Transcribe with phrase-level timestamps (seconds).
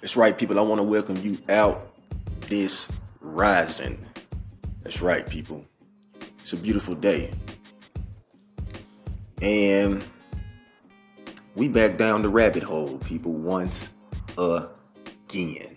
[0.00, 0.58] That's right, people.
[0.58, 1.92] I want to welcome you out
[2.40, 2.88] this
[3.20, 3.98] rising.
[4.82, 5.64] That's right, people.
[6.38, 7.30] It's a beautiful day.
[9.42, 10.04] And
[11.54, 13.90] we back down the rabbit hole, people, once
[14.38, 15.76] again.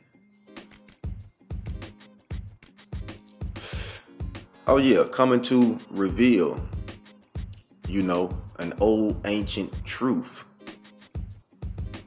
[4.65, 6.57] Oh, yeah, coming to reveal,
[7.89, 10.29] you know, an old ancient truth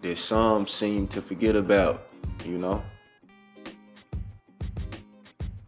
[0.01, 2.06] that some seem to forget about,
[2.47, 2.83] you know.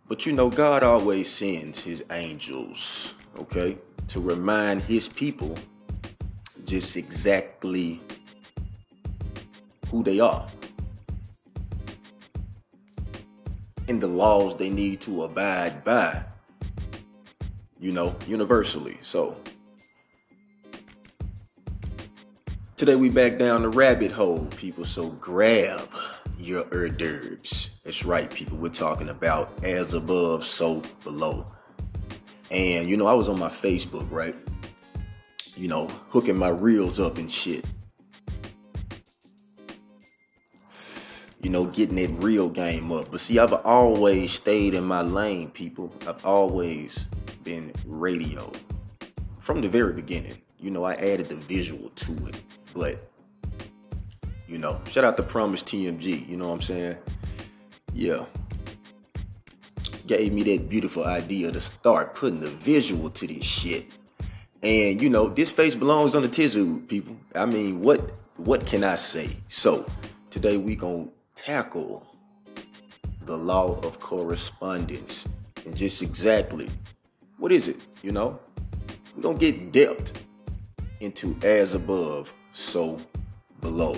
[0.09, 3.77] But you know, God always sends his angels, okay,
[4.09, 5.55] to remind his people
[6.65, 8.01] just exactly
[9.91, 10.47] who they are
[13.89, 16.23] and the laws they need to abide by,
[17.81, 18.97] you know, universally.
[19.01, 19.37] So,
[22.77, 24.85] today we back down the rabbit hole, people.
[24.85, 25.89] So, grab
[26.49, 27.71] your hors d'oeuvres.
[27.85, 28.59] That's right, people.
[28.59, 31.47] We're talking about as above, so below.
[32.51, 34.35] And, you know, I was on my Facebook, right?
[35.59, 37.65] you know, hooking my reels up and shit.
[41.43, 43.11] You know, getting that real game up.
[43.11, 45.93] But see, I've always stayed in my lane, people.
[46.07, 47.05] I've always
[47.43, 48.51] been radio.
[49.39, 50.41] From the very beginning.
[50.61, 52.43] You know, I added the visual to it.
[52.75, 53.11] But,
[54.49, 56.27] you know, shout out to Promise TMG.
[56.29, 56.97] You know what I'm saying?
[57.93, 58.25] Yeah.
[60.07, 63.87] Gave me that beautiful idea to start putting the visual to this shit.
[64.63, 67.15] And you know, this face belongs on the Tizu, people.
[67.35, 68.01] I mean, what
[68.37, 69.37] what can I say?
[69.49, 69.85] So
[70.31, 72.07] today we gonna tackle
[73.27, 75.27] the law of correspondence
[75.67, 76.71] and just exactly
[77.37, 77.81] what is it?
[78.03, 78.41] You know,
[79.15, 80.25] we're gonna get depth
[81.01, 82.99] into as above, so
[83.61, 83.97] below.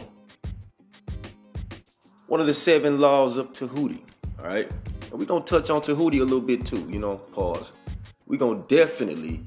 [2.31, 4.05] One of the seven laws of Tahuti.
[4.39, 4.71] All right,
[5.11, 6.89] and we're gonna touch on Tahuti a little bit too.
[6.89, 7.73] You know, pause.
[8.29, 9.41] We're gonna definitely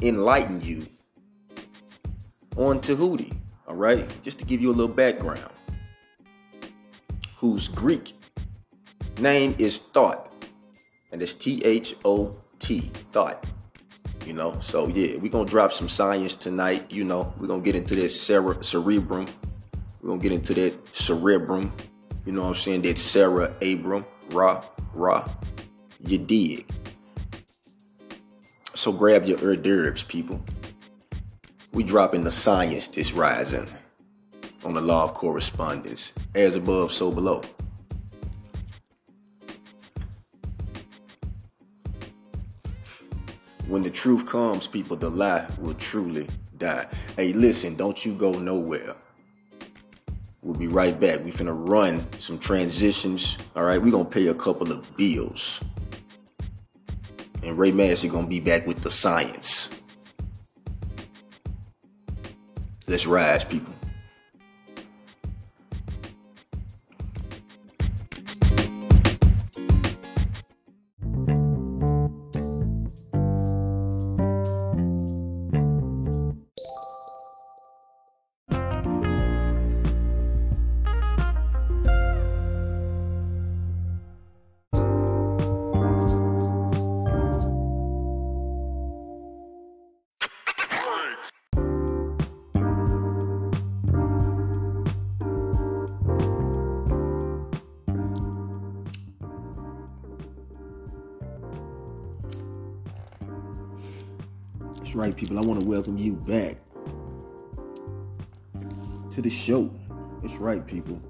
[0.00, 0.86] enlighten you
[2.56, 3.30] on Tahuti,
[3.68, 4.10] all right?
[4.22, 5.52] Just to give you a little background.
[7.36, 8.14] Whose Greek
[9.18, 10.30] name is Thoth,
[11.12, 13.52] and it's T H O T, Thoth.
[14.26, 16.90] You know, so yeah, we're gonna drop some science tonight.
[16.90, 19.26] You know, we're gonna get into this cere- cerebrum.
[20.02, 21.72] We're gonna get into that cerebrum.
[22.24, 22.82] You know what I'm saying?
[22.82, 25.28] That Sarah Abram, Ra, Ra.
[26.04, 26.66] You dig?
[28.74, 30.42] So grab your hors d'oeuvres, people.
[31.72, 33.66] We dropping the science this rising
[34.64, 36.12] on the law of correspondence.
[36.34, 37.42] As above, so below.
[43.68, 46.26] When the truth comes, people, the lie will truly
[46.58, 46.86] die.
[47.16, 48.96] Hey, listen, don't you go nowhere.
[50.50, 51.24] We'll be right back.
[51.24, 53.38] We finna run some transitions.
[53.54, 55.60] All right, we gonna pay a couple of bills.
[57.44, 59.70] And Ray Massey gonna be back with the science.
[62.88, 63.72] Let's rise, people.
[104.90, 105.38] That's right, people.
[105.38, 106.56] I want to welcome you back
[109.12, 109.70] to the show.
[110.20, 111.00] That's right, people.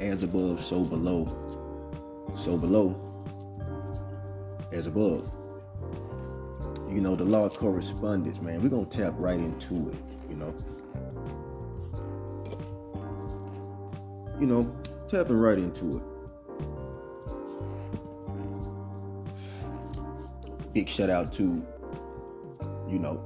[0.00, 1.26] As above, so below.
[2.36, 2.96] So below,
[4.72, 5.30] as above.
[6.88, 8.62] You know, the law of correspondence, man.
[8.62, 9.96] We're going to tap right into it,
[10.28, 10.52] you know.
[14.40, 14.76] You know,
[15.06, 16.02] tapping right into it.
[20.72, 21.64] Big shout out to
[22.90, 23.16] you know,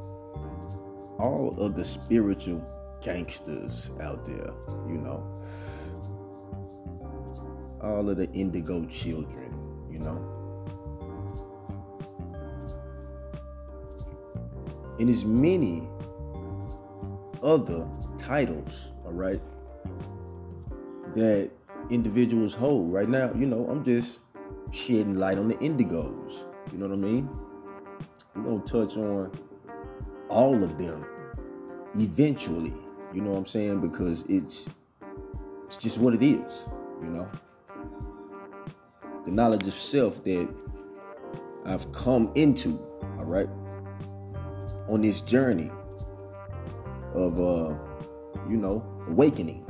[1.19, 2.63] all of the spiritual
[3.03, 4.51] gangsters out there,
[4.89, 5.23] you know,
[7.83, 9.53] all of the indigo children,
[9.91, 10.31] you know.
[14.99, 15.89] And as many
[17.43, 17.89] other
[18.19, 19.41] titles, all right,
[21.15, 21.51] that
[21.91, 22.93] individuals hold.
[22.93, 24.19] Right now, you know, I'm just
[24.71, 26.45] shedding light on the indigos.
[26.73, 27.29] You know what I mean?
[28.35, 29.31] We're gonna touch on
[30.29, 31.05] all of them
[31.97, 32.75] eventually.
[33.13, 33.81] You know what I'm saying?
[33.81, 34.69] Because it's
[35.67, 36.67] It's just what it is,
[37.03, 37.29] you know.
[39.25, 40.49] The knowledge of self that
[41.65, 42.79] I've come into,
[43.19, 43.49] all right,
[44.89, 45.71] on this journey
[47.15, 47.75] of, uh,
[48.49, 49.67] you know, awakening.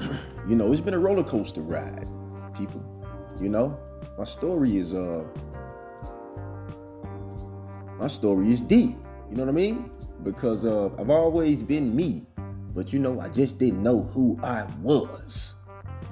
[0.48, 2.08] you know, it's been a roller coaster ride,
[2.56, 2.82] people.
[3.40, 3.78] You know,
[4.16, 5.24] my story is, uh,
[7.98, 8.96] my story is deep.
[9.30, 9.90] You know what I mean?
[10.22, 12.26] Because uh, I've always been me,
[12.74, 15.54] but you know, I just didn't know who I was.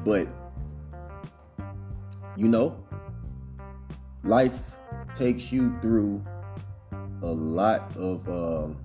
[0.05, 0.29] But
[2.37, 2.77] you know,
[4.25, 4.73] life
[5.15, 6.25] takes you through
[7.23, 8.77] a lot of um,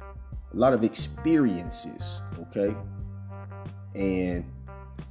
[0.00, 2.74] a lot of experiences, okay?
[3.94, 4.44] And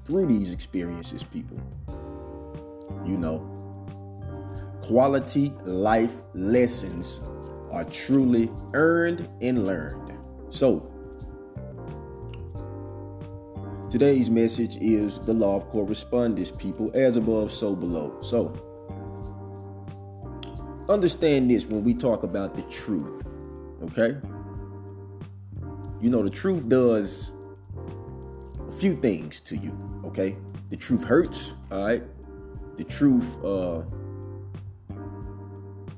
[0.06, 1.60] through these experiences, people,
[3.06, 3.55] you know,
[4.88, 7.20] quality life lessons
[7.72, 10.14] are truly earned and learned.
[10.50, 10.92] So,
[13.90, 18.22] today's message is the law of correspondence, people, as above, so below.
[18.22, 18.54] So,
[20.88, 23.26] understand this when we talk about the truth,
[23.86, 24.18] okay?
[26.00, 27.32] You know, the truth does
[28.70, 30.36] a few things to you, okay?
[30.70, 32.04] The truth hurts, all right?
[32.78, 33.82] The truth uh,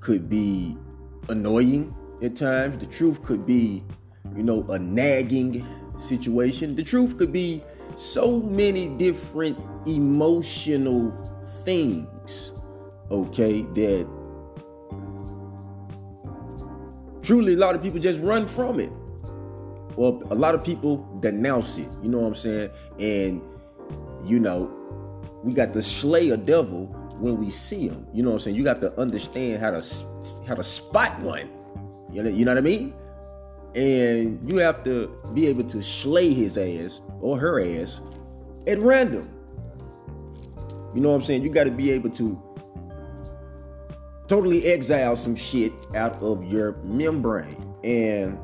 [0.07, 0.77] could be
[1.27, 2.79] annoying at times.
[2.79, 3.83] The truth could be,
[4.37, 5.67] you know, a nagging
[5.97, 6.77] situation.
[6.77, 7.61] The truth could be
[7.97, 11.11] so many different emotional
[11.65, 12.53] things,
[13.11, 14.07] okay, that
[17.21, 18.93] truly a lot of people just run from it.
[19.97, 22.69] Or a lot of people denounce it, you know what I'm saying?
[22.97, 23.41] And,
[24.23, 24.71] you know,
[25.43, 28.07] we got the Slayer devil when we see them.
[28.13, 28.55] You know what I'm saying?
[28.55, 29.83] You got to understand how to
[30.47, 31.49] how to spot one.
[32.11, 32.93] You know, you know what I mean?
[33.75, 38.01] And you have to be able to slay his ass or her ass
[38.65, 39.29] at random.
[40.95, 41.43] You know what I'm saying?
[41.43, 42.41] You got to be able to
[44.27, 47.75] totally exile some shit out of your membrane.
[47.83, 48.37] And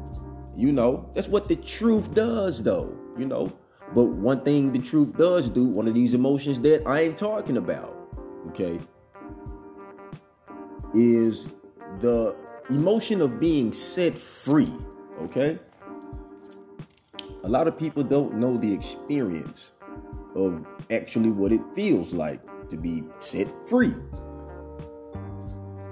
[0.56, 3.52] you know, that's what the truth does though, you know.
[3.94, 7.58] But one thing the truth does do, one of these emotions that I ain't talking
[7.58, 7.96] about,
[8.48, 8.80] okay,
[10.94, 11.48] is
[12.00, 12.36] the
[12.70, 14.74] emotion of being set free,
[15.22, 15.60] okay?
[17.44, 19.72] A lot of people don't know the experience
[20.36, 23.94] of actually what it feels like to be set free.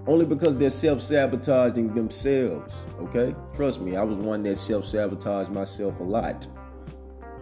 [0.07, 3.36] Only because they're self-sabotaging themselves okay?
[3.56, 6.48] Trust me i was one that self-sabotaged myself a lot.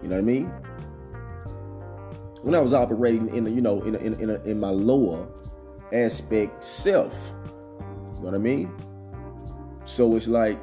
[0.02, 0.52] You know what i mean
[2.42, 4.60] when i was operating in the, you know in a, in, a, in, a, in
[4.60, 5.28] my lower
[5.94, 7.14] aspect self
[7.74, 8.72] you know what i mean
[9.86, 10.60] so it's like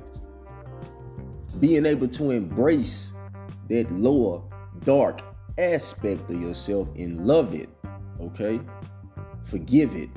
[1.58, 3.12] being able to embrace
[3.69, 4.43] that lower
[4.84, 5.23] dark
[5.58, 7.69] aspect of yourself and love it
[8.20, 8.61] okay
[9.44, 10.11] forgive it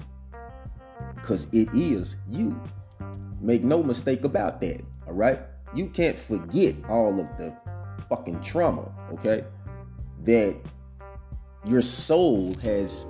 [1.16, 2.60] because it is you.
[3.42, 5.40] Make no mistake about that, all right?
[5.76, 7.56] You can't forget all of the
[8.10, 9.46] fucking trauma, okay?
[10.24, 10.58] That
[11.66, 13.06] your soul has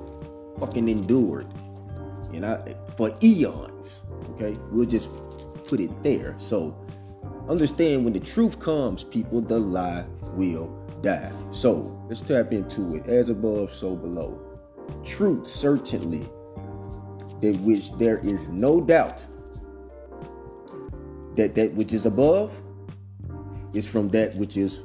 [0.59, 1.47] fucking endured,
[2.31, 2.63] you know,
[2.95, 4.55] for eons, okay?
[4.71, 5.09] We'll just
[5.67, 6.35] put it there.
[6.39, 6.75] So
[7.47, 10.67] understand when the truth comes, people, the lie will
[11.01, 11.31] die.
[11.51, 13.07] So let's tap into it.
[13.07, 14.39] As above, so below.
[15.03, 16.27] Truth certainly
[17.41, 19.23] in which there is no doubt
[21.35, 22.51] that that which is above
[23.73, 24.81] is from that which is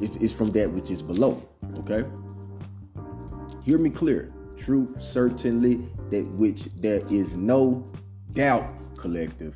[0.00, 1.40] is, is from that which is below.
[1.78, 2.04] Okay?
[3.68, 4.32] Hear me clear.
[4.56, 7.84] Truth certainly that which there is no
[8.32, 8.64] doubt,
[8.96, 9.54] collective.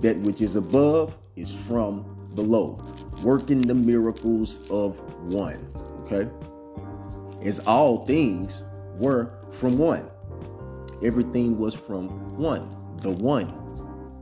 [0.00, 2.02] That which is above is from
[2.34, 2.82] below.
[3.22, 4.98] Working the miracles of
[5.32, 5.64] one.
[6.00, 6.28] Okay?
[7.46, 8.64] As all things
[8.98, 10.10] were from one.
[11.04, 13.46] Everything was from one, the one.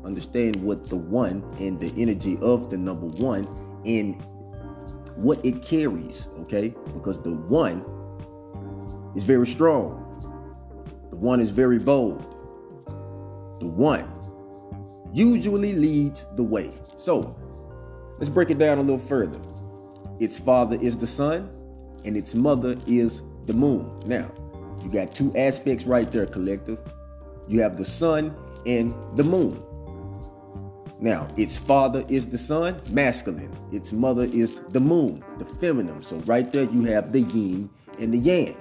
[0.04, 3.46] Understand what the one and the energy of the number one
[3.86, 4.22] and
[5.16, 6.74] what it carries, okay?
[6.92, 7.82] Because the one
[9.14, 10.06] is very strong.
[11.10, 12.20] The one is very bold.
[13.60, 14.08] The one
[15.12, 16.72] usually leads the way.
[16.96, 17.36] So
[18.18, 19.40] let's break it down a little further.
[20.20, 21.50] Its father is the sun,
[22.04, 23.94] and its mother is the moon.
[24.06, 24.30] Now,
[24.82, 26.78] you got two aspects right there, collective.
[27.48, 28.34] You have the sun
[28.66, 29.62] and the moon.
[31.00, 33.52] Now, its father is the sun, masculine.
[33.72, 36.02] Its mother is the moon, the feminine.
[36.02, 38.56] So right there you have the yin and the yang.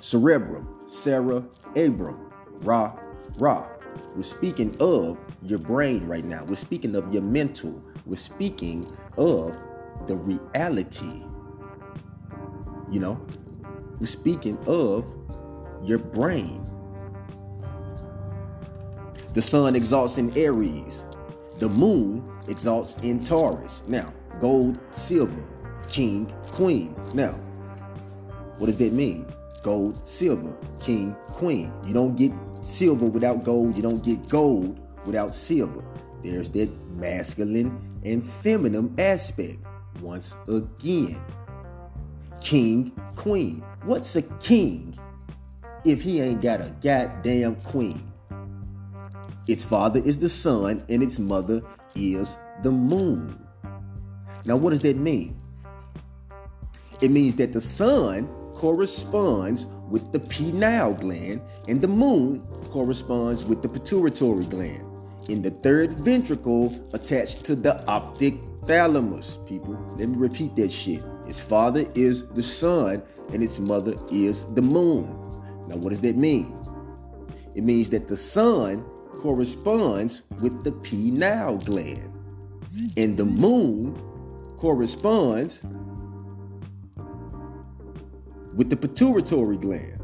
[0.00, 1.42] Cerebrum, Sarah,
[1.74, 2.94] Abram, Ra,
[3.38, 3.66] Ra.
[4.14, 6.44] We're speaking of your brain right now.
[6.44, 7.82] We're speaking of your mental.
[8.04, 9.56] We're speaking of
[10.06, 11.22] the reality.
[12.90, 13.26] You know,
[13.98, 15.04] we're speaking of
[15.82, 16.64] your brain.
[19.34, 21.04] The sun exalts in Aries.
[21.58, 23.82] The moon exalts in Taurus.
[23.88, 25.44] Now, gold, silver,
[25.88, 26.94] king, queen.
[27.14, 27.32] Now,
[28.58, 29.26] what does that mean?
[29.62, 31.72] Gold, silver, king, queen.
[31.86, 32.32] You don't get
[32.62, 33.76] silver without gold.
[33.76, 35.84] You don't get gold without silver.
[36.22, 39.58] There's that masculine and feminine aspect.
[40.00, 41.20] Once again,
[42.40, 43.62] king, queen.
[43.84, 44.98] What's a king
[45.84, 48.12] if he ain't got a goddamn queen?
[49.48, 51.62] Its father is the sun and its mother
[51.94, 53.38] is the moon.
[54.44, 55.36] Now, what does that mean?
[57.00, 63.62] It means that the sun corresponds with the pineal gland and the moon corresponds with
[63.62, 64.84] the pituitary gland
[65.28, 68.34] in the third ventricle attached to the optic
[68.64, 69.38] thalamus.
[69.46, 71.02] People, let me repeat that shit.
[71.26, 75.06] Its father is the sun and its mother is the moon.
[75.68, 76.54] Now, what does that mean?
[77.54, 78.84] It means that the sun
[79.14, 82.12] corresponds with the pineal gland,
[82.96, 83.94] and the moon
[84.56, 85.60] corresponds
[88.56, 90.00] with the pituitary gland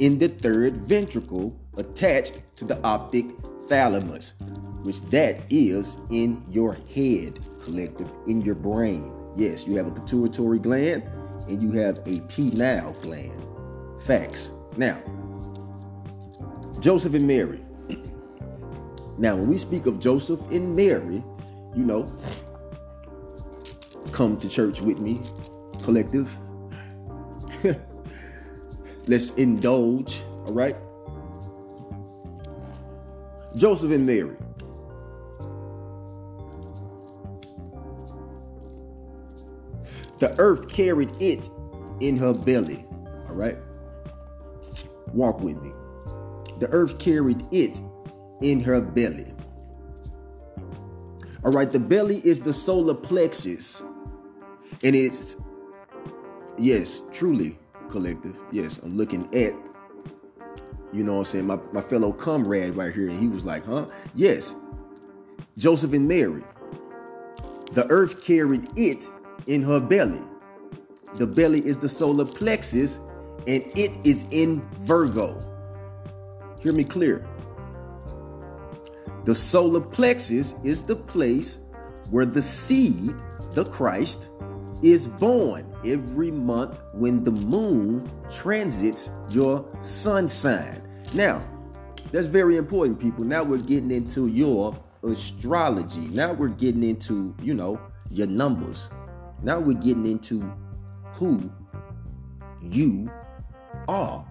[0.00, 3.24] in the third ventricle attached to the optic
[3.68, 4.34] thalamus,
[4.82, 9.12] which that is in your head, collective, in your brain.
[9.36, 11.04] Yes, you have a pituitary gland
[11.48, 13.46] and you have a pineal gland.
[14.02, 14.50] Facts.
[14.76, 15.00] Now,
[16.80, 17.60] Joseph and Mary.
[19.18, 21.24] Now, when we speak of Joseph and Mary,
[21.74, 22.06] you know,
[24.12, 25.22] come to church with me,
[25.84, 26.36] collective.
[29.08, 30.76] Let's indulge, all right?
[33.56, 34.36] Joseph and Mary.
[40.18, 41.48] The earth carried it
[42.00, 42.84] in her belly,
[43.28, 43.58] all right?
[45.12, 45.72] Walk with me.
[46.58, 47.80] The earth carried it
[48.40, 49.26] in her belly.
[51.44, 53.82] All right, the belly is the solar plexus.
[54.82, 55.36] And it's,
[56.58, 57.58] yes, truly
[57.88, 58.36] collective.
[58.52, 59.54] Yes, I'm looking at,
[60.92, 63.08] you know I'm saying, my, my fellow comrade right here.
[63.08, 63.86] And he was like, huh?
[64.14, 64.54] Yes,
[65.58, 66.42] Joseph and Mary.
[67.72, 69.08] The earth carried it
[69.46, 70.22] in her belly.
[71.14, 73.00] The belly is the solar plexus,
[73.46, 75.40] and it is in Virgo.
[76.62, 77.26] Hear me clear.
[79.24, 81.58] The solar plexus is the place
[82.10, 83.14] where the seed,
[83.52, 84.30] the Christ,
[84.92, 90.80] is born every month when the moon transits your sun sign.
[91.12, 91.44] Now,
[92.12, 93.24] that's very important, people.
[93.24, 96.06] Now we're getting into your astrology.
[96.12, 97.80] Now we're getting into, you know,
[98.12, 98.88] your numbers.
[99.42, 100.52] Now we're getting into
[101.14, 101.50] who
[102.62, 103.10] you
[103.88, 104.24] are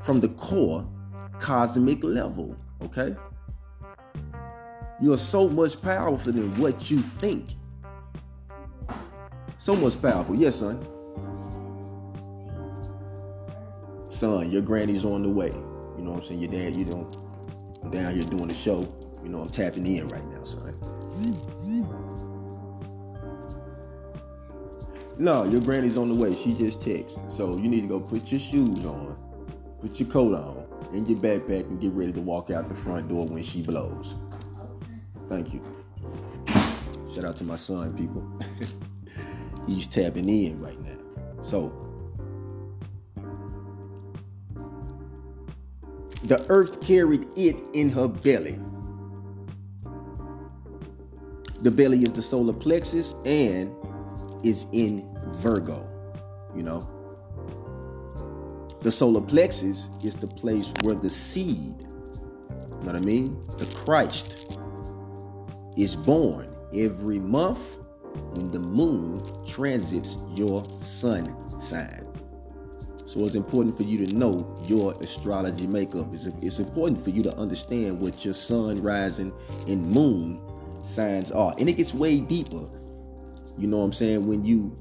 [0.00, 0.84] from the core
[1.38, 3.14] cosmic level, okay?
[5.00, 7.54] You're so much powerful than what you think.
[9.62, 10.34] So much powerful.
[10.34, 10.84] Yes, son.
[14.10, 15.52] Son, your granny's on the way.
[15.96, 16.40] You know what I'm saying?
[16.40, 17.08] Your dad, you know,
[17.84, 18.82] I'm down here doing the show.
[19.22, 20.74] You know, I'm tapping in right now, son.
[25.16, 26.34] No, your granny's on the way.
[26.34, 27.30] She just texted.
[27.30, 29.16] So you need to go put your shoes on,
[29.80, 33.08] put your coat on, and your backpack and get ready to walk out the front
[33.08, 34.16] door when she blows.
[35.28, 35.62] Thank you.
[37.14, 38.26] Shout out to my son, people.
[39.68, 40.98] He's tapping in right now.
[41.42, 41.72] So,
[46.24, 48.58] the earth carried it in her belly.
[51.60, 53.74] The belly is the solar plexus and
[54.44, 55.88] is in Virgo,
[56.56, 56.88] you know.
[58.80, 61.86] The solar plexus is the place where the seed, you
[62.82, 63.40] know what I mean?
[63.58, 64.58] The Christ
[65.76, 67.78] is born every month
[68.34, 71.24] when the moon transits your sun
[71.58, 72.06] sign.
[73.12, 76.08] So it's important for you to know your astrology makeup.
[76.14, 79.32] It's, it's important for you to understand what your sun, rising,
[79.68, 80.40] and moon
[80.82, 81.54] signs are.
[81.58, 82.66] And it gets way deeper.
[83.58, 84.26] You know what I'm saying?
[84.26, 84.74] When you,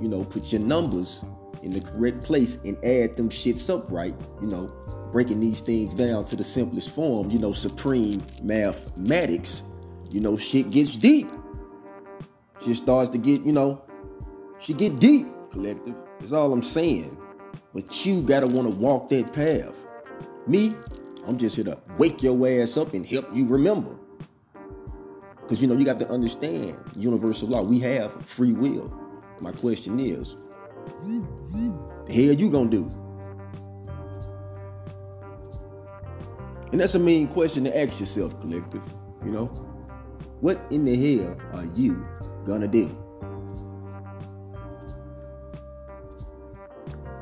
[0.00, 1.22] you know, put your numbers
[1.62, 4.66] in the correct place and add them shits up right, you know,
[5.12, 9.62] breaking these things down to the simplest form, you know, supreme mathematics,
[10.10, 11.30] you know, shit gets deep.
[12.64, 13.82] Shit starts to get, you know,
[14.58, 15.94] she get deep, collective.
[16.20, 17.18] That's all I'm saying.
[17.74, 19.74] But you gotta wanna walk that path.
[20.46, 20.74] Me,
[21.26, 23.90] I'm just here to wake your ass up and help you remember.
[25.42, 27.62] Because you know, you got to understand universal law.
[27.62, 28.90] We have free will.
[29.40, 30.36] My question is,
[32.06, 32.90] the hell you gonna do?
[36.72, 38.82] And that's a mean question to ask yourself, collective.
[39.22, 39.46] You know,
[40.40, 42.06] what in the hell are you
[42.44, 42.86] gonna do?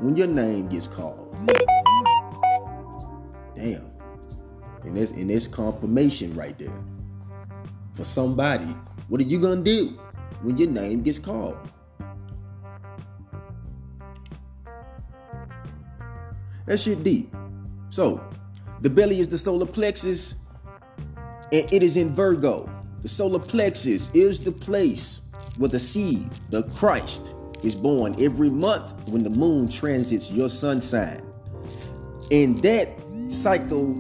[0.01, 1.35] When your name gets called.
[3.55, 3.91] Damn.
[4.85, 6.83] And that's and that's confirmation right there.
[7.93, 8.75] For somebody,
[9.09, 9.99] what are you gonna do
[10.43, 11.57] when your name gets called?
[16.67, 17.35] That shit deep.
[17.91, 18.21] So,
[18.81, 20.37] the belly is the solar plexus,
[21.53, 22.69] and it is in Virgo.
[23.03, 25.21] The solar plexus is the place
[25.59, 30.81] where the seed, the Christ, is born every month when the moon transits your sun
[30.81, 31.21] sign.
[32.31, 32.91] And that
[33.29, 33.93] psycho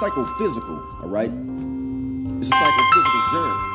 [0.00, 1.30] psychophysical, all right?
[2.40, 3.72] It's a psychophysical germ.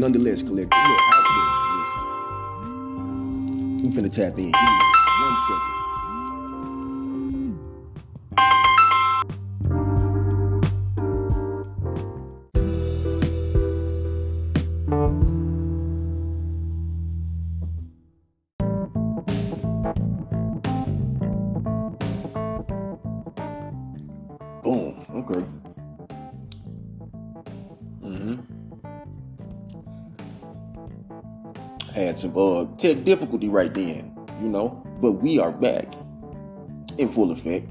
[0.00, 1.00] Nonetheless, collective, look.
[3.82, 4.52] I'm finna tap in.
[32.20, 35.86] Some uh tech difficulty right then, you know, but we are back
[36.98, 37.66] in full effect.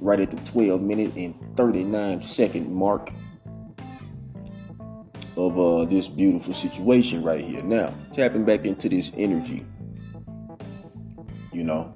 [0.00, 3.12] Right at the 12 minute and 39 second mark
[5.36, 7.62] of uh this beautiful situation right here.
[7.62, 9.66] Now, tapping back into this energy.
[11.52, 11.94] You know,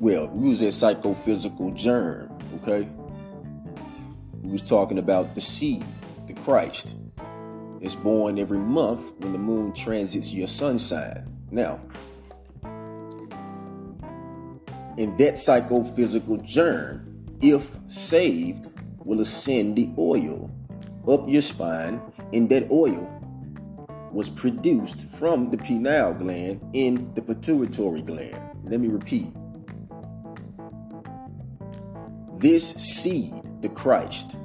[0.00, 2.88] well, we was at psychophysical germ, okay?
[4.42, 5.84] We was talking about the seed,
[6.26, 6.96] the Christ.
[7.84, 11.28] It's born every month when the moon transits your sun sign.
[11.50, 11.78] Now,
[14.96, 18.70] in that psychophysical germ, if saved,
[19.04, 20.50] will ascend the oil
[21.06, 22.00] up your spine,
[22.32, 23.06] and that oil
[24.10, 28.42] was produced from the pineal gland in the pituitary gland.
[28.64, 29.30] Let me repeat
[32.38, 34.36] this seed, the Christ,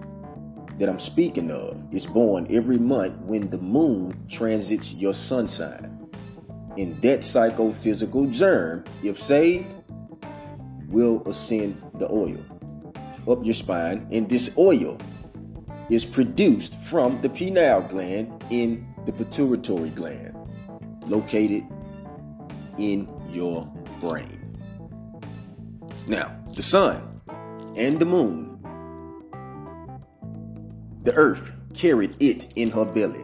[0.80, 6.10] that I'm speaking of, is born every month when the moon transits your sun sign.
[6.78, 9.74] And that psychophysical germ, if saved,
[10.88, 12.40] will ascend the oil
[13.28, 14.08] up your spine.
[14.12, 14.98] And this oil
[15.90, 20.36] is produced from the pineal gland in the pituitary gland,
[21.08, 21.66] located
[22.78, 23.66] in your
[24.00, 24.38] brain.
[26.08, 27.22] Now, the sun
[27.76, 28.49] and the moon,
[31.04, 33.24] the earth carried it in her belly,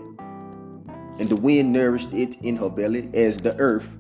[1.20, 3.98] and the wind nourished it in her belly as the earth,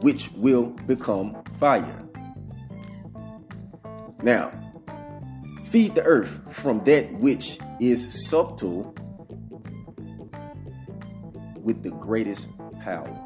[0.00, 2.08] which will become fire.
[4.22, 4.52] Now,
[5.64, 8.94] feed the earth from that which is subtle
[11.56, 12.48] with the greatest
[12.80, 13.16] power.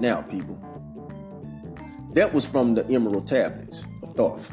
[0.00, 0.58] Now, people,
[2.14, 4.50] that was from the Emerald Tablets of Thoth.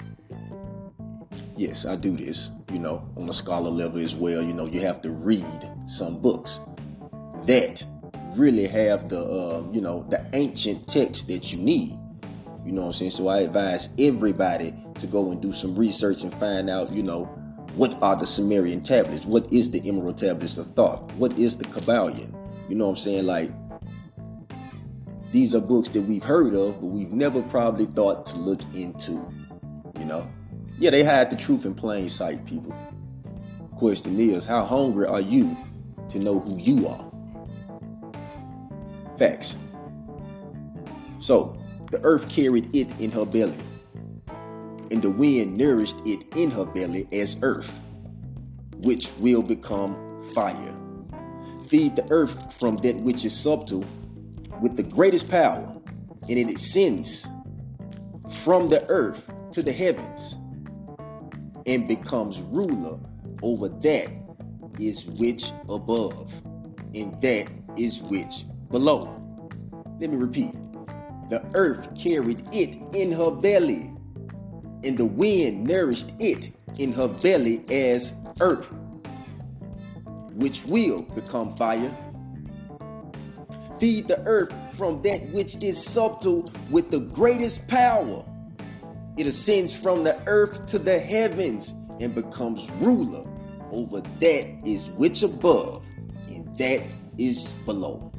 [1.55, 4.41] Yes, I do this, you know, on a scholar level as well.
[4.41, 6.59] You know, you have to read some books
[7.45, 7.85] that
[8.35, 11.95] really have the, uh, you know, the ancient text that you need.
[12.65, 13.11] You know what I'm saying?
[13.11, 17.25] So I advise everybody to go and do some research and find out, you know,
[17.75, 19.25] what are the Sumerian tablets?
[19.25, 21.11] What is the Emerald Tablets of Thoth?
[21.13, 22.33] What is the Kybalion?
[22.69, 23.25] You know what I'm saying?
[23.25, 23.51] Like,
[25.31, 29.13] these are books that we've heard of, but we've never probably thought to look into.
[29.99, 30.27] You know?
[30.83, 32.75] Yeah, they hide the truth in plain sight, people.
[33.77, 35.55] Question is, how hungry are you
[36.09, 37.09] to know who you are?
[39.17, 39.55] Facts.
[41.19, 41.57] So,
[41.89, 43.55] the earth carried it in her belly,
[44.91, 47.79] and the wind nourished it in her belly as earth,
[48.79, 49.95] which will become
[50.33, 50.75] fire.
[51.65, 53.85] Feed the earth from that which is subtle
[54.59, 55.77] with the greatest power,
[56.27, 57.25] and it ascends
[58.43, 60.39] from the earth to the heavens
[61.65, 62.99] and becomes ruler
[63.41, 64.07] over that
[64.79, 66.33] is which above,
[66.93, 67.47] and that
[67.77, 69.19] is which below.
[69.99, 70.53] Let me repeat.
[71.29, 73.91] The earth carried it in her belly,
[74.83, 78.71] and the wind nourished it in her belly as earth,
[80.33, 81.95] which will become fire.
[83.79, 88.23] Feed the earth from that which is subtle with the greatest power.
[89.17, 93.23] It ascends from the earth to the heavens and becomes ruler
[93.71, 95.85] over that is which above
[96.27, 96.83] and that
[97.17, 98.11] is below.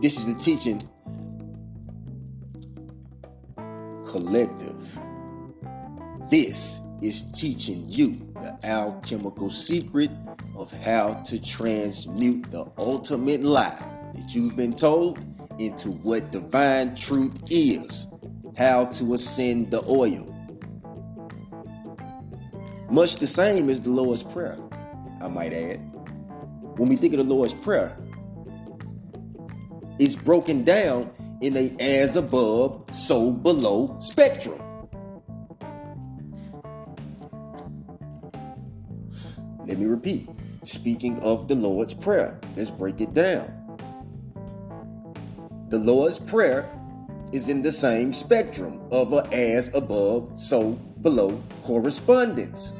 [0.00, 0.80] This is the teaching
[4.04, 5.00] collective.
[6.30, 10.10] This is teaching you the alchemical secret
[10.56, 15.18] of how to transmute the ultimate lie that you've been told
[15.58, 18.06] into what divine truth is,
[18.56, 20.28] how to ascend the oil.
[22.90, 24.58] Much the same as the Lord's Prayer,
[25.20, 25.78] I might add.
[26.76, 27.96] When we think of the Lord's Prayer,
[29.98, 31.10] it's broken down
[31.40, 34.60] in a as above, so below spectrum.
[39.66, 40.28] Let me repeat.
[40.64, 43.50] Speaking of the Lord's Prayer, let's break it down.
[45.70, 46.70] The Lord's Prayer
[47.32, 52.74] is in the same spectrum of a as above, so below correspondence.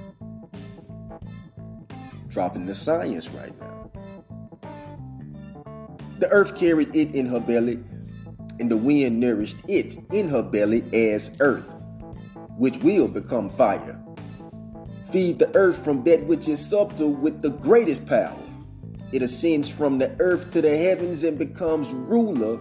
[2.29, 3.91] Dropping the science right now.
[6.19, 7.83] The earth carried it in her belly,
[8.61, 11.75] and the wind nourished it in her belly as earth,
[12.57, 13.99] which will become fire.
[15.11, 18.39] Feed the earth from that which is subtle with the greatest power.
[19.13, 22.59] It ascends from the earth to the heavens and becomes ruler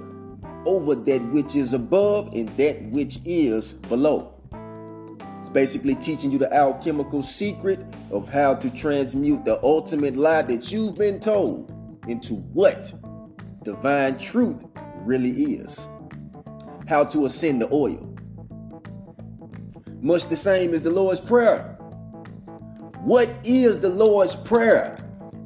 [0.65, 4.34] over that which is above and that which is below.
[5.39, 7.80] It's basically teaching you the alchemical secret
[8.12, 11.71] of how to transmute the ultimate lie that you've been told
[12.08, 12.93] into what
[13.63, 14.63] divine truth
[14.97, 15.88] really is.
[16.88, 18.08] How to ascend the oil.
[20.02, 21.78] Much the same as the Lord's Prayer.
[23.02, 24.95] What is the Lord's Prayer?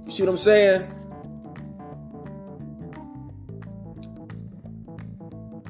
[0.05, 0.87] You see what I'm saying?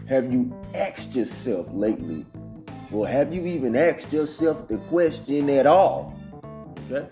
[0.07, 2.27] Have you asked yourself lately,
[2.91, 6.15] or have you even asked yourself the question at all?
[6.91, 7.07] Okay?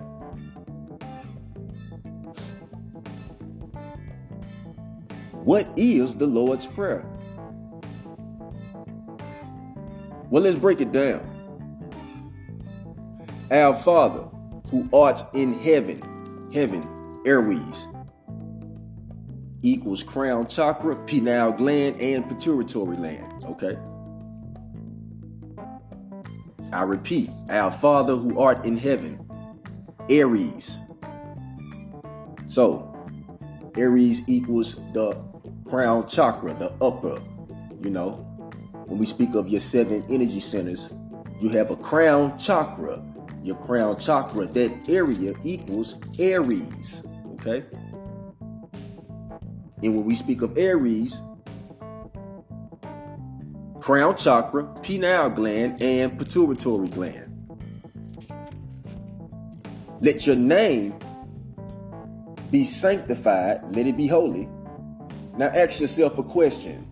[5.32, 7.04] What is the Lord's Prayer?
[10.30, 11.22] Well, let's break it down.
[13.52, 14.24] Our Father,
[14.70, 16.00] who art in heaven,
[16.54, 17.88] heaven, Aries,
[19.64, 23.46] equals crown chakra, pineal gland, and pituitary gland.
[23.46, 23.78] Okay.
[26.72, 29.20] I repeat, our Father who art in heaven,
[30.10, 30.78] Aries.
[32.48, 32.90] So,
[33.76, 35.14] Aries equals the
[35.66, 37.22] crown chakra, the upper.
[37.82, 38.12] You know,
[38.86, 40.94] when we speak of your seven energy centers,
[41.42, 43.04] you have a crown chakra
[43.44, 47.04] your crown chakra, that area equals Aries.
[47.34, 47.66] Okay?
[49.84, 51.22] And when we speak of Aries,
[53.84, 57.30] crown chakra, pineal gland, and pituitary gland.
[60.00, 60.98] Let your name
[62.50, 64.48] be sanctified, let it be holy.
[65.36, 66.84] Now ask yourself a question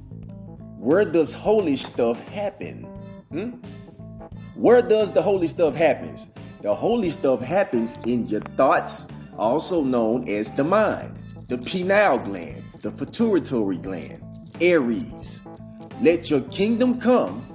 [0.79, 2.83] Where does holy stuff happen?
[3.31, 3.51] Hmm?
[4.55, 6.29] Where does the holy stuff happens?
[6.61, 12.63] The holy stuff happens in your thoughts, also known as the mind, the pineal gland,
[12.81, 14.23] the pituitary gland,
[14.59, 15.43] Aries.
[16.01, 17.45] Let your kingdom come,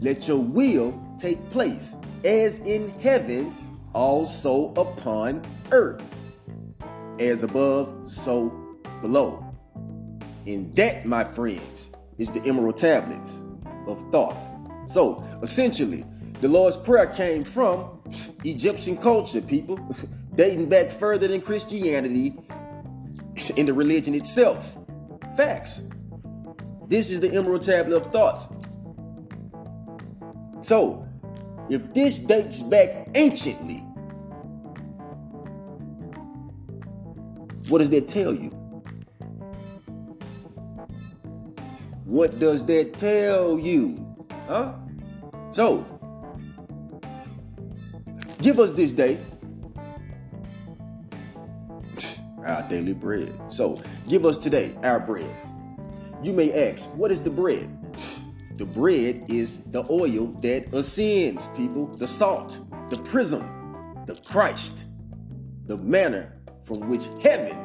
[0.00, 3.56] let your will take place, as in heaven,
[3.94, 5.42] also upon
[5.72, 6.02] earth.
[7.18, 8.50] As above, so
[9.00, 9.42] below.
[10.46, 13.38] And that, my friends, is the emerald tablets
[13.86, 14.36] of Thoth.
[14.86, 16.04] So, essentially,
[16.42, 18.02] the Lord's Prayer came from
[18.44, 19.78] Egyptian culture, people,
[20.34, 22.36] dating back further than Christianity
[23.56, 24.76] in the religion itself.
[25.36, 25.82] Facts.
[26.88, 28.58] This is the Emerald Tablet of Thoth's.
[30.62, 31.06] So,
[31.70, 33.78] if this dates back anciently,
[37.68, 38.50] what does that tell you?
[42.04, 43.96] What does that tell you?
[44.46, 44.74] Huh?
[45.52, 45.84] So,
[48.44, 49.18] Give us this day
[52.68, 53.32] daily bread.
[53.48, 53.76] So,
[54.08, 55.34] give us today our bread.
[56.22, 57.68] You may ask, what is the bread?
[58.56, 63.40] The bread is the oil that ascends, people, the salt, the prism,
[64.06, 64.84] the Christ,
[65.66, 66.32] the manner
[66.64, 67.56] from which heaven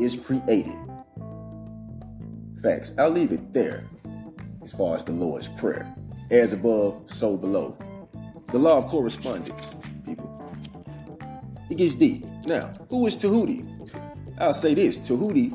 [0.00, 0.78] is created.
[2.62, 2.92] Facts.
[2.98, 3.88] I'll leave it there
[4.62, 5.92] as far as the Lord's Prayer.
[6.30, 7.76] As above, so below.
[8.52, 10.30] The law of correspondence, people.
[11.70, 12.24] It gets deep.
[12.48, 13.62] Now, who is Tahuti?
[14.38, 15.52] I'll say this Tahuti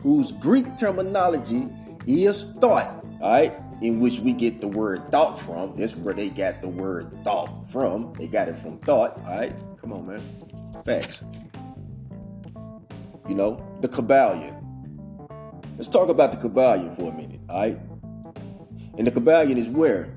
[0.00, 1.68] whose Greek terminology
[2.06, 2.86] is Thoth,
[3.20, 5.74] all right, in which we get the word thought from.
[5.76, 8.12] That's where they got the word thought from.
[8.12, 9.52] They got it from Thoth, all right?
[9.80, 10.22] Come on, man.
[10.84, 11.24] Facts.
[13.28, 14.54] You know, the Kybalion.
[15.76, 17.78] Let's talk about the Kybalion for a minute, all right?
[18.96, 20.16] And the Kybalion is where,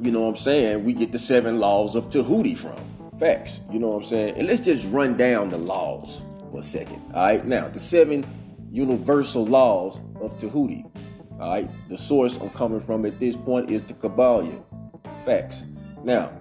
[0.00, 2.91] you know what I'm saying, we get the seven laws of Tahuti from.
[3.22, 4.34] Facts, you know what I'm saying?
[4.36, 7.44] And let's just run down the laws for a second, all right?
[7.44, 8.26] Now, the seven
[8.72, 10.84] universal laws of Tahuti.
[11.38, 14.64] All right, the source I'm coming from at this point is the Kybalion.
[15.24, 15.62] Facts.
[16.02, 16.36] Now,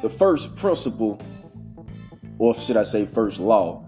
[0.00, 1.20] the first principle,
[2.38, 3.86] or should I say first law,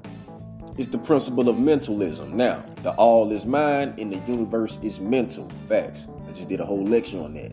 [0.77, 2.37] is the principle of mentalism.
[2.37, 5.51] Now, the all is mind and the universe is mental.
[5.71, 6.07] Facts.
[6.29, 7.53] I just did a whole lecture on that.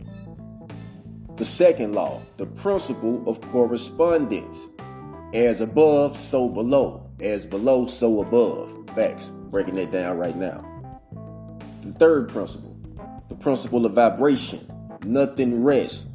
[1.38, 4.60] The second law, the principle of correspondence.
[5.36, 7.08] As above, so below.
[7.20, 8.90] As below, so above.
[8.96, 9.30] Facts.
[9.52, 10.66] Breaking that down right now.
[11.84, 12.76] The third principle,
[13.30, 14.68] the principle of vibration.
[15.06, 16.08] Nothing rests,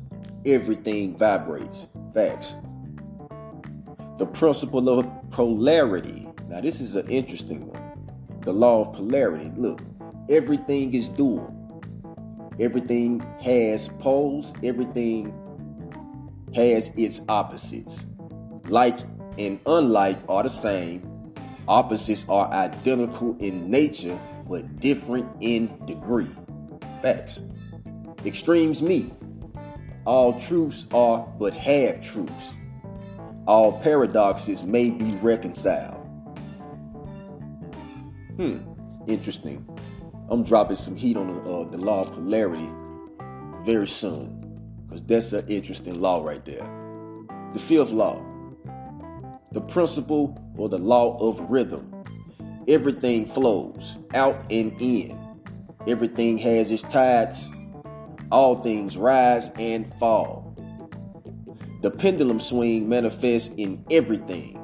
[0.45, 1.87] everything vibrates.
[2.13, 2.57] Facts.
[4.19, 6.27] The principle of polarity.
[6.49, 8.41] Now, this is an interesting one.
[8.41, 9.53] The law of polarity.
[9.55, 9.83] Look,
[10.29, 11.55] everything is dual.
[12.61, 15.33] Everything has poles, everything
[16.55, 18.07] has its opposites.
[18.69, 19.01] Like
[19.39, 21.13] and unlike are the same,
[21.69, 26.29] Opposites are identical in nature, but different in degree.
[27.01, 27.41] Facts.
[28.27, 29.13] Extremes meet.
[30.05, 32.55] All truths are but half truths.
[33.47, 36.05] All paradoxes may be reconciled.
[38.37, 38.59] Hmm,
[39.07, 39.65] interesting.
[40.33, 42.71] I'm dropping some heat on the, uh, the law of polarity
[43.65, 44.39] very soon
[44.87, 46.67] because that's an interesting law right there.
[47.53, 48.25] The fifth law
[49.53, 51.87] the principle or the law of rhythm.
[52.67, 55.21] Everything flows out and in.
[55.87, 57.51] Everything has its tides.
[58.31, 60.57] All things rise and fall.
[61.83, 64.59] The pendulum swing manifests in everything.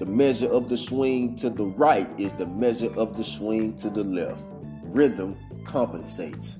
[0.00, 3.88] The measure of the swing to the right is the measure of the swing to
[3.88, 4.44] the left.
[4.92, 6.58] Rhythm compensates.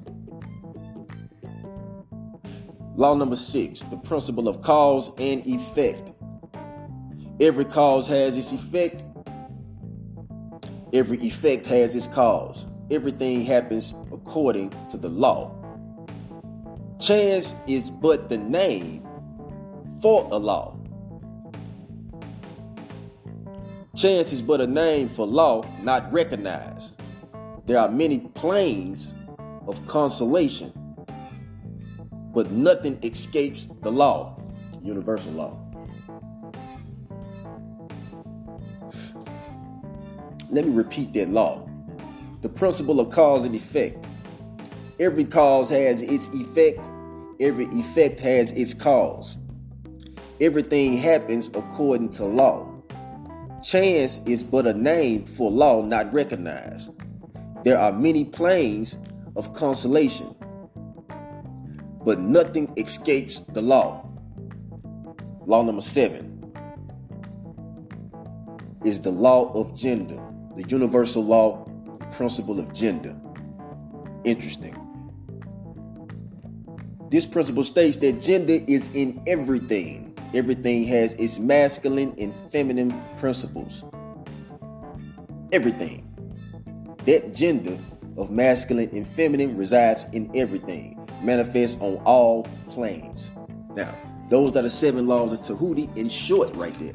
[2.97, 6.13] Law number six, the principle of cause and effect.
[7.41, 9.05] Every cause has its effect.
[10.95, 12.65] Every effect has its cause.
[12.91, 15.55] Everything happens according to the law.
[16.99, 19.07] Chance is but the name
[20.01, 20.79] for a law.
[23.95, 27.02] Chance is but a name for law not recognized.
[27.67, 29.15] There are many planes
[29.69, 30.73] of consolation,
[32.35, 34.37] but nothing escapes the law,
[34.83, 35.59] universal law.
[40.51, 41.69] Let me repeat that law.
[42.41, 44.05] The principle of cause and effect.
[44.99, 46.81] Every cause has its effect,
[47.41, 49.37] every effect has its cause.
[50.41, 52.69] Everything happens according to law.
[53.63, 56.91] Chance is but a name for law not recognized.
[57.65, 58.97] There are many planes
[59.37, 60.35] of consolation,
[62.05, 64.07] but nothing escapes the law.
[65.47, 66.29] Law number seven
[68.85, 70.23] is the law of gender
[70.57, 71.65] the universal law
[72.11, 73.17] principle of gender.
[74.25, 74.77] Interesting.
[77.11, 80.17] This principle states that gender is in everything.
[80.35, 83.85] Everything has its masculine and feminine principles.
[85.53, 86.12] Everything.
[87.07, 87.79] That gender
[88.17, 93.33] of masculine and feminine resides in everything, manifests on all planes.
[93.75, 93.97] Now,
[94.29, 96.95] those are the seven laws of Tahuti in short, right there.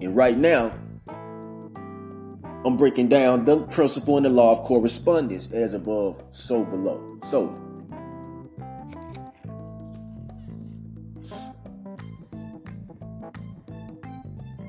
[0.00, 0.72] And right now,
[2.64, 7.18] I'm breaking down the principle and the law of correspondence as above, so below.
[7.28, 7.52] So,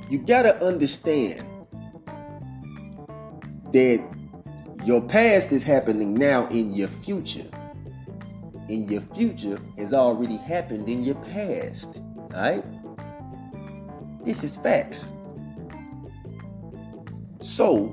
[0.10, 1.46] you got to understand
[3.76, 4.02] that
[4.86, 7.46] your past is happening now in your future.
[8.70, 12.02] And your future has already happened in your past.
[12.34, 12.64] Alright?
[14.24, 15.10] This is facts.
[17.42, 17.88] So,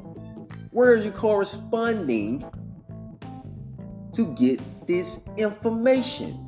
[0.71, 2.45] where are you corresponding
[4.12, 6.38] to get this information?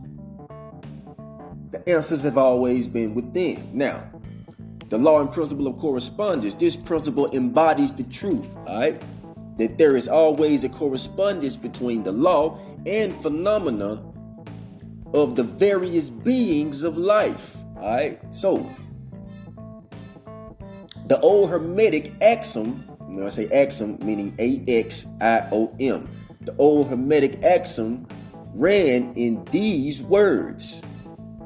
[1.73, 3.69] The answers have always been within.
[3.73, 4.09] Now,
[4.91, 9.03] the law and principle of correspondence, this principle embodies the truth, all right?
[9.59, 14.03] That there is always a correspondence between the law and phenomena
[15.15, 18.21] of the various beings of life, all right?
[18.35, 18.69] So,
[21.07, 26.09] the old Hermetic axiom When I say axiom, meaning A X I O M.
[26.41, 28.09] The old Hermetic axiom
[28.55, 30.83] ran in these words.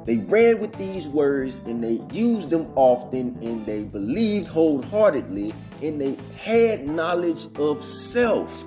[0.06, 6.00] They ran with these words and they used them often and they believed wholeheartedly and
[6.00, 8.66] they had knowledge of self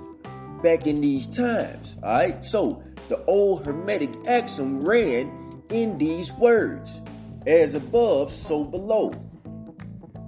[0.63, 1.97] back in these times.
[2.04, 5.32] All right, so the old Hermetic axiom ran
[5.69, 7.02] in these words
[7.47, 9.13] as above, so below.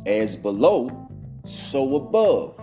[0.06, 1.10] As below,
[1.46, 2.60] so above.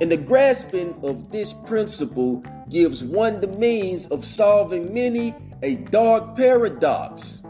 [0.00, 6.36] And the grasping of this principle gives one the means of solving many a dark
[6.36, 7.42] paradox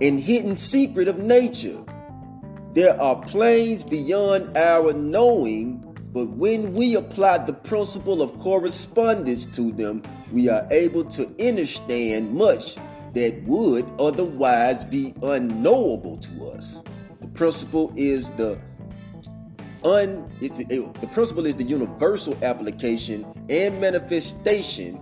[0.00, 1.84] and hidden secret of nature.
[2.74, 9.72] There are planes beyond our knowing, but when we apply the principle of correspondence to
[9.72, 10.02] them,
[10.32, 12.76] we are able to understand much
[13.14, 16.82] that would otherwise be unknowable to us.
[17.20, 18.58] The principle is the
[19.84, 25.00] un it, it, the principle is the universal application and manifestation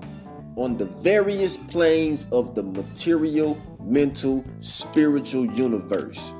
[0.56, 6.32] on the various planes of the material, mental, spiritual universe.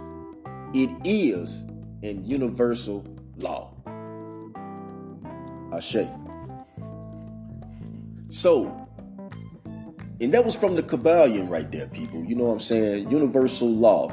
[0.75, 1.63] It is
[2.03, 3.05] an universal
[3.39, 3.73] law.
[5.73, 6.07] Ashe.
[8.29, 8.89] So,
[10.21, 12.25] and that was from the Kybalion right there, people.
[12.25, 13.11] You know what I'm saying?
[13.11, 14.13] Universal law.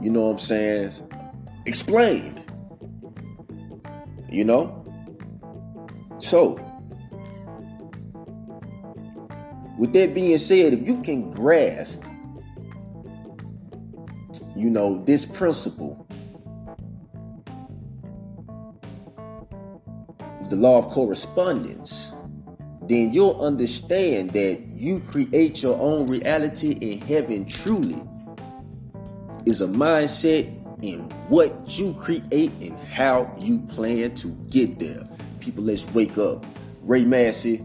[0.00, 0.92] You know what I'm saying?
[1.66, 2.44] Explained.
[4.30, 4.84] You know?
[6.18, 6.60] So,
[9.78, 12.02] with that being said, if you can grasp,
[14.66, 16.08] you know, this principle,
[20.50, 22.12] the law of correspondence,
[22.88, 28.02] then you'll understand that you create your own reality in heaven truly
[29.46, 30.52] is a mindset
[30.82, 30.98] in
[31.28, 35.06] what you create and how you plan to get there.
[35.38, 36.44] People, let's wake up.
[36.82, 37.64] Ray Massey,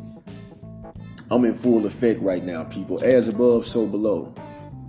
[1.32, 3.04] I'm in full effect right now, people.
[3.04, 4.36] As above, so below.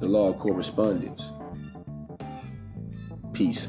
[0.00, 1.32] The law of correspondence.
[3.32, 3.68] Peace.